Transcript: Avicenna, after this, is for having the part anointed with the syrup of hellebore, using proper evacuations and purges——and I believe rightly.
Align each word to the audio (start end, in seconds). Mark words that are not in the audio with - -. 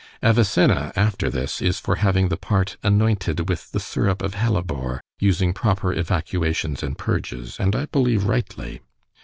Avicenna, 0.23 0.91
after 0.95 1.29
this, 1.29 1.61
is 1.61 1.79
for 1.79 1.97
having 1.97 2.29
the 2.29 2.35
part 2.35 2.75
anointed 2.81 3.47
with 3.47 3.71
the 3.71 3.79
syrup 3.79 4.23
of 4.23 4.33
hellebore, 4.33 4.99
using 5.19 5.53
proper 5.53 5.93
evacuations 5.93 6.81
and 6.81 6.97
purges——and 6.97 7.75
I 7.75 7.85
believe 7.85 8.23
rightly. 8.23 8.81